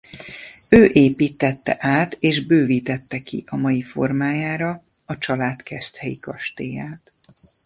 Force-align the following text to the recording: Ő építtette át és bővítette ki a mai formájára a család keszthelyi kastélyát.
Ő 0.69 0.85
építtette 0.93 1.75
át 1.79 2.13
és 2.19 2.45
bővítette 2.45 3.19
ki 3.19 3.43
a 3.47 3.55
mai 3.55 3.81
formájára 3.81 4.81
a 5.05 5.17
család 5.17 5.63
keszthelyi 5.63 6.19
kastélyát. 6.19 7.11